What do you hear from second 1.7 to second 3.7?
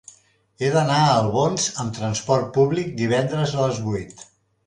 amb trasport públic divendres a